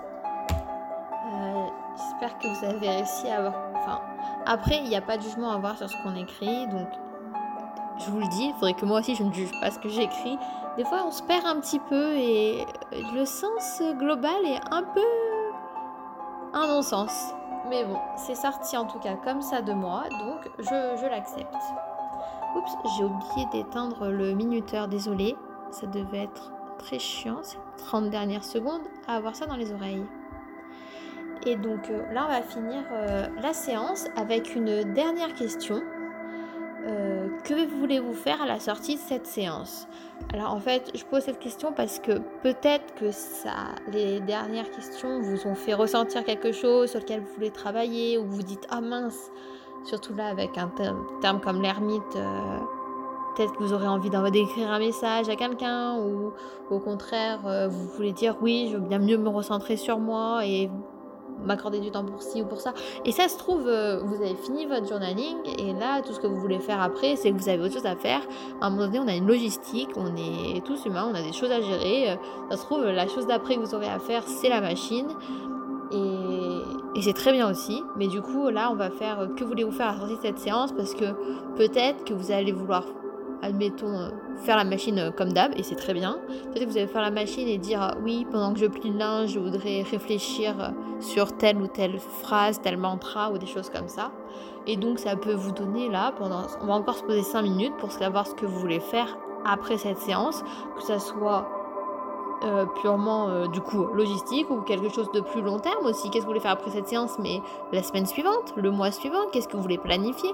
Euh, 0.52 1.66
j'espère 1.96 2.38
que 2.38 2.48
vous 2.48 2.66
avez 2.66 2.90
réussi 2.90 3.28
à 3.30 3.38
avoir. 3.40 3.54
Enfin, 3.76 4.02
après, 4.46 4.78
il 4.78 4.90
n'y 4.90 4.96
a 4.96 5.02
pas 5.02 5.18
de 5.18 5.24
jugement 5.24 5.52
à 5.52 5.56
avoir 5.56 5.78
sur 5.78 5.90
ce 5.90 5.96
qu'on 6.04 6.16
écrit, 6.16 6.68
donc 6.68 6.88
je 8.00 8.12
vous 8.12 8.20
le 8.20 8.28
dis, 8.28 8.46
il 8.46 8.54
faudrait 8.54 8.74
que 8.74 8.86
moi 8.86 9.00
aussi 9.00 9.16
je 9.16 9.24
ne 9.24 9.34
juge 9.34 9.52
pas 9.60 9.72
ce 9.72 9.80
que 9.80 9.90
j'écris. 9.90 10.38
Des 10.78 10.86
fois, 10.86 11.04
on 11.06 11.12
se 11.12 11.24
perd 11.24 11.46
un 11.46 11.60
petit 11.60 11.80
peu 11.80 12.16
et 12.16 12.66
le 13.14 13.26
sens 13.26 13.82
global 13.98 14.46
est 14.46 14.62
un 14.72 14.84
peu 14.84 15.02
un 16.54 16.68
non-sens. 16.68 17.34
Mais 17.70 17.84
bon, 17.84 17.98
c'est 18.16 18.36
sorti 18.36 18.78
en 18.78 18.86
tout 18.86 19.00
cas 19.00 19.16
comme 19.16 19.42
ça 19.42 19.62
de 19.62 19.74
moi, 19.74 20.04
donc 20.10 20.50
je, 20.60 20.98
je 21.02 21.10
l'accepte. 21.10 21.54
Oups, 22.56 22.78
j'ai 22.96 23.04
oublié 23.04 23.48
d'éteindre 23.52 24.08
le 24.08 24.34
minuteur, 24.34 24.88
désolé. 24.88 25.36
Ça 25.72 25.88
devait 25.88 26.24
être 26.24 26.52
très 26.78 27.00
chiant, 27.00 27.40
ces 27.44 27.58
30 27.78 28.10
dernières 28.10 28.44
secondes, 28.44 28.82
à 29.08 29.16
avoir 29.16 29.36
ça 29.36 29.46
dans 29.46 29.56
les 29.56 29.72
oreilles. 29.74 30.06
Et 31.46 31.56
donc 31.56 31.90
euh, 31.90 32.02
là, 32.14 32.26
on 32.28 32.32
va 32.32 32.42
finir 32.42 32.84
euh, 32.92 33.28
la 33.42 33.54
séance 33.54 34.08
avec 34.16 34.56
une 34.56 34.84
dernière 34.94 35.34
question. 35.34 35.82
Euh, 36.86 37.28
que 37.44 37.68
voulez-vous 37.80 38.14
faire 38.14 38.42
à 38.42 38.46
la 38.46 38.60
sortie 38.60 38.96
de 38.96 39.00
cette 39.00 39.28
séance? 39.28 39.88
Alors 40.34 40.54
en 40.54 40.60
fait, 40.60 40.92
je 40.96 41.04
pose 41.04 41.24
cette 41.24 41.40
question 41.40 41.74
parce 41.74 42.00
que 42.00 42.20
peut-être 42.44 42.96
que 42.96 43.12
ça, 43.12 43.76
les 43.92 44.20
dernières 44.22 44.70
questions 44.72 45.22
vous 45.22 45.48
ont 45.48 45.56
fait 45.56 45.74
ressentir 45.74 46.24
quelque 46.24 46.52
chose 46.52 46.92
sur 46.92 47.00
lequel 47.00 47.22
vous 47.22 47.34
voulez 47.36 47.52
travailler 47.52 48.18
ou 48.18 48.26
vous 48.26 48.44
dites 48.44 48.66
ah 48.70 48.82
mince, 48.82 49.32
Surtout 49.84 50.14
là, 50.16 50.28
avec 50.28 50.58
un 50.58 50.70
terme, 51.22 51.40
comme 51.40 51.62
l'ermite, 51.62 52.18
peut-être 53.38 53.54
que 53.54 53.64
vous 53.64 53.74
aurez 53.74 53.88
envie 53.88 54.10
d'écrire 54.10 54.72
un 54.72 54.80
message 54.80 55.30
à 55.30 55.36
quelqu'un, 55.36 55.98
ou 56.00 56.34
au 56.72 56.80
contraire, 56.80 57.40
euh, 57.46 57.68
vous 57.68 57.88
voulez 57.90 58.12
dire 58.12 58.36
oui, 58.42 58.70
je 58.72 58.78
veux 58.78 58.84
bien 58.84 59.00
mieux 59.00 59.18
me 59.18 59.30
recentrer 59.30 59.78
sur 59.78 60.00
moi 60.00 60.46
et 60.46 60.70
m'accorder 61.46 61.80
du 61.80 61.92
temps 61.92 62.04
pour 62.04 62.24
ci 62.24 62.42
ou 62.42 62.46
pour 62.46 62.60
ça. 62.60 62.74
Et 63.06 63.12
ça 63.12 63.28
se 63.28 63.38
trouve, 63.38 63.68
euh, 63.68 64.02
vous 64.04 64.16
avez 64.16 64.36
fini 64.36 64.66
votre 64.66 64.88
journaling 64.88 65.38
et 65.60 65.74
là, 65.74 66.02
tout 66.02 66.14
ce 66.14 66.20
que 66.20 66.26
vous 66.26 66.40
voulez 66.40 66.60
faire 66.60 66.82
après, 66.82 67.16
c'est 67.16 67.32
que 67.32 67.38
vous 67.38 67.48
avez 67.48 67.62
autre 67.62 67.76
chose 67.76 67.86
à 67.86 67.96
faire. 67.96 68.22
À 68.60 68.68
un 68.68 68.70
moment 68.72 68.88
donné, 68.88 69.00
on 69.00 69.08
a 69.08 69.14
une 69.14 69.28
logistique, 69.28 69.90
on 69.96 70.16
est 70.16 70.66
tous 70.66 70.86
humains, 70.86 71.08
on 71.12 71.16
a 71.16 71.22
des 71.22 71.34
choses 71.34 71.52
à 71.52 71.62
gérer. 71.62 72.18
Ça 72.50 72.58
se 72.58 72.64
trouve, 72.64 72.86
la 72.86 73.08
chose 73.08 73.28
d'après 73.28 73.56
que 73.56 73.60
vous 73.60 73.76
aurez 73.76 73.88
à 73.88 74.00
faire, 74.00 74.24
c'est 74.26 74.50
la 74.50 74.62
machine. 74.62 75.08
Et, 75.92 77.02
c'est 77.02 77.14
très 77.14 77.32
bien 77.32 77.50
aussi. 77.50 77.84
Mais 77.96 78.08
du 78.08 78.22
coup, 78.22 78.50
là, 78.50 78.70
on 78.72 78.76
va 78.76 78.90
faire 78.90 79.20
euh, 79.20 79.28
que 79.28 79.44
voulez-vous 79.44 79.72
faire 79.72 79.90
à 79.90 79.94
la 79.94 80.00
sortie 80.00 80.16
de 80.16 80.22
cette 80.22 80.40
séance 80.40 80.72
parce 80.72 80.94
que 80.94 81.06
peut-être 81.56 82.04
que 82.04 82.14
vous 82.14 82.32
allez 82.32 82.52
vouloir, 82.52 82.84
admettons, 83.42 84.00
euh, 84.00 84.10
faire 84.44 84.58
la 84.58 84.64
machine 84.64 85.00
euh, 85.00 85.12
comme 85.12 85.34
d'hab 85.34 85.52
et 85.58 85.64
c'est 85.64 85.76
très 85.76 85.94
bien. 85.94 86.20
Peut-être 86.28 86.66
que 86.66 86.70
vous 86.70 86.78
allez 86.78 86.88
faire 86.88 87.02
la 87.02 87.12
machine 87.12 87.48
et 87.48 87.58
dire 87.58 87.96
oui, 88.04 88.26
pendant 88.32 88.54
que 88.54 88.60
je 88.60 88.66
plie 88.66 88.90
le 88.90 88.98
linge, 88.98 89.32
je 89.32 89.40
voudrais 89.40 89.84
réfléchir 89.84 90.74
sur 91.00 91.38
telle 91.38 91.58
ou 91.58 91.68
telle 91.68 92.00
phrase, 92.00 92.62
tel 92.62 92.78
mantra 92.78 93.32
ou 93.32 93.38
des 93.38 93.46
choses 93.46 93.70
comme 93.70 93.88
ça. 93.88 94.12
Et 94.66 94.76
donc, 94.76 95.00
ça 95.00 95.16
peut 95.16 95.34
vous 95.34 95.52
donner 95.52 95.90
là, 95.90 96.14
pendant, 96.18 96.42
on 96.62 96.68
va 96.68 96.74
encore 96.74 96.96
se 96.96 97.04
poser 97.04 97.24
5 97.24 97.42
minutes 97.42 97.78
pour 97.78 97.92
savoir 97.92 98.28
ce 98.28 98.36
que 98.36 98.46
vous 98.46 98.60
voulez 98.60 98.82
faire 98.82 99.18
après 99.46 99.78
cette 99.78 100.00
séance, 100.00 100.44
que 100.76 100.84
ça 100.84 101.00
soit 101.00 101.48
euh, 102.44 102.66
purement 102.82 103.30
euh, 103.30 103.48
du 103.48 103.62
coup 103.62 103.88
logistique 103.96 104.48
ou 104.52 104.62
quelque 104.62 104.90
chose 104.90 105.10
de 105.12 105.22
plus 105.22 105.42
long 105.42 105.58
terme 105.58 105.86
aussi. 105.86 106.10
Qu'est-ce 106.10 106.24
que 106.24 106.28
vous 106.28 106.34
voulez 106.34 106.40
faire 106.40 106.52
après 106.52 106.70
cette 106.70 106.88
séance, 106.88 107.18
mais 107.18 107.42
la 107.72 107.82
semaine 107.82 108.06
suivante, 108.06 108.54
le 108.56 108.70
mois 108.70 108.92
suivant, 108.92 109.26
qu'est-ce 109.32 109.48
que 109.48 109.56
vous 109.56 109.64
voulez 109.64 109.80
planifier? 109.80 110.30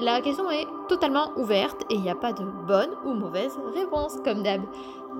La 0.00 0.20
question 0.22 0.50
est 0.50 0.66
totalement 0.88 1.32
ouverte 1.36 1.82
et 1.90 1.94
il 1.94 2.00
n'y 2.00 2.10
a 2.10 2.14
pas 2.14 2.32
de 2.32 2.44
bonne 2.44 2.90
ou 3.04 3.12
mauvaise 3.12 3.58
réponse 3.74 4.16
comme 4.24 4.42
d'hab. 4.42 4.62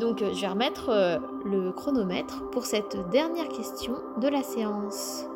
Donc 0.00 0.22
euh, 0.22 0.32
je 0.32 0.40
vais 0.40 0.48
remettre 0.48 1.20
le 1.44 1.72
chronomètre 1.72 2.48
pour 2.50 2.64
cette 2.64 2.96
dernière 3.10 3.48
question 3.48 3.94
de 4.18 4.28
la 4.28 4.42
séance. 4.42 5.26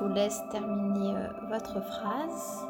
Vous 0.00 0.08
laisse 0.08 0.42
terminer 0.50 1.16
euh, 1.16 1.26
votre 1.48 1.80
phrase. 1.82 2.66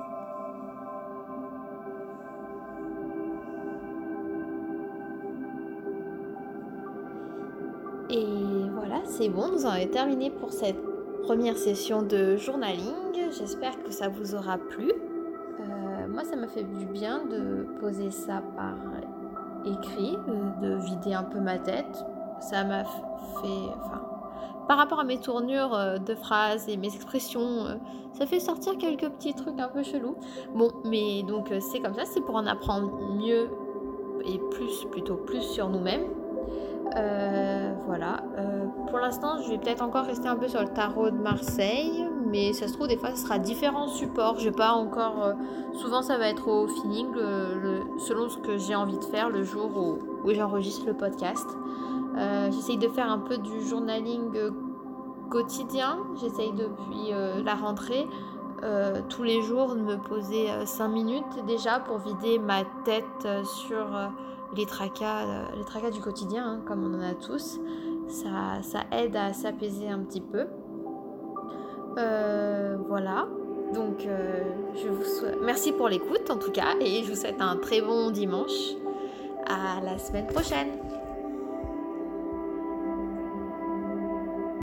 Et 8.11 8.27
voilà, 8.75 9.01
c'est 9.05 9.29
bon, 9.29 9.53
nous 9.53 9.65
en 9.67 9.71
avons 9.71 9.87
terminé 9.87 10.31
pour 10.31 10.53
cette 10.53 10.81
première 11.23 11.57
session 11.57 12.03
de 12.03 12.37
journaling. 12.37 12.95
J'espère 13.31 13.81
que 13.85 13.93
ça 13.93 14.09
vous 14.09 14.35
aura 14.35 14.59
plu. 14.59 14.91
Euh, 14.91 16.09
moi, 16.09 16.25
ça 16.25 16.35
m'a 16.35 16.49
fait 16.49 16.65
du 16.65 16.87
bien 16.87 17.25
de 17.25 17.67
poser 17.79 18.11
ça 18.11 18.43
par 18.57 18.75
écrit, 19.65 20.19
de 20.61 20.75
vider 20.75 21.15
un 21.15 21.23
peu 21.23 21.39
ma 21.39 21.59
tête. 21.59 22.05
Ça 22.41 22.65
m'a 22.65 22.83
fait, 22.83 23.69
enfin, 23.77 24.10
par 24.71 24.79
rapport 24.79 25.01
à 25.01 25.05
mes 25.05 25.19
tournures 25.19 25.75
euh, 25.75 25.99
de 25.99 26.15
phrases 26.15 26.69
et 26.69 26.77
mes 26.77 26.95
expressions, 26.95 27.67
euh, 27.67 27.75
ça 28.13 28.25
fait 28.25 28.39
sortir 28.39 28.79
quelques 28.79 29.09
petits 29.09 29.35
trucs 29.35 29.59
un 29.59 29.67
peu 29.67 29.83
chelous. 29.83 30.15
Bon, 30.55 30.71
mais 30.85 31.25
donc 31.25 31.51
euh, 31.51 31.59
c'est 31.59 31.81
comme 31.81 31.95
ça, 31.95 32.05
c'est 32.05 32.21
pour 32.21 32.37
en 32.37 32.47
apprendre 32.47 32.97
mieux 33.17 33.49
et 34.25 34.39
plus, 34.53 34.85
plutôt 34.93 35.17
plus 35.17 35.43
sur 35.43 35.69
nous-mêmes. 35.71 36.05
voilà. 37.85 38.23
pour 38.89 39.01
l'instant, 39.01 39.43
je 39.43 39.51
vais 39.51 39.59
peut-être 39.59 39.83
encore 39.83 40.05
rester 40.05 40.29
un 40.29 40.37
peu 40.37 40.47
sur 40.47 40.61
le 40.61 40.69
tarot 40.69 41.11
de 41.11 41.19
Marseille, 41.19 42.07
mais 42.29 42.53
ça 42.53 42.69
se 42.69 42.75
trouve, 42.75 42.87
des 42.87 42.97
fois, 42.97 43.11
ce 43.11 43.25
sera 43.25 43.41
différents 43.41 43.89
supports. 43.89 44.39
Je 44.39 44.51
pas 44.51 44.71
encore. 44.71 45.33
souvent, 45.73 46.03
ça 46.03 46.17
va 46.17 46.29
être 46.29 46.47
au 46.47 46.69
feeling, 46.69 47.09
selon 47.99 48.29
ce 48.29 48.39
que 48.39 48.57
j'ai 48.57 48.77
envie 48.77 48.99
de 48.99 49.05
faire 49.05 49.31
le 49.31 49.43
jour 49.43 49.69
où, 49.77 49.99
où 50.29 50.33
j'enregistre 50.33 50.87
le 50.87 50.95
podcast. 50.95 51.49
Euh, 52.21 52.51
j'essaye 52.51 52.77
de 52.77 52.89
faire 52.89 53.11
un 53.11 53.19
peu 53.19 53.39
du 53.39 53.63
journaling 53.63 54.37
euh, 54.37 54.51
quotidien. 55.31 55.99
J'essaye 56.21 56.53
depuis 56.53 57.13
euh, 57.13 57.43
la 57.43 57.55
rentrée 57.55 58.07
tous 59.09 59.23
les 59.23 59.41
jours 59.41 59.75
de 59.75 59.81
me 59.81 59.97
poser 59.97 60.49
5 60.67 60.89
minutes 60.89 61.47
déjà 61.47 61.81
pour 61.81 61.97
vider 61.97 62.39
ma 62.39 62.63
tête 62.85 63.27
sur 63.43 63.87
les 64.55 64.67
tracas, 64.67 65.47
les 65.57 65.65
tracas 65.65 65.89
du 65.89 66.03
quotidien, 66.03 66.45
hein, 66.47 66.61
comme 66.67 66.85
on 66.85 66.99
en 66.99 67.01
a 67.01 67.15
tous. 67.15 67.59
Ça, 68.09 68.61
ça 68.61 68.81
aide 68.93 69.17
à 69.17 69.33
s'apaiser 69.33 69.89
un 69.89 70.01
petit 70.01 70.21
peu. 70.21 70.45
voilà. 72.87 73.29
Donc, 73.73 74.07
je 74.75 74.89
vous 74.89 75.43
merci 75.43 75.73
pour 75.73 75.89
l'écoute 75.89 76.29
en 76.29 76.37
tout 76.37 76.53
cas, 76.53 76.75
et 76.83 77.03
je 77.03 77.09
vous 77.09 77.17
souhaite 77.19 77.41
un 77.41 77.57
très 77.57 77.81
bon 77.81 78.11
dimanche. 78.11 78.75
À 79.47 79.81
la 79.83 79.97
semaine 79.97 80.27
prochaine. 80.27 80.90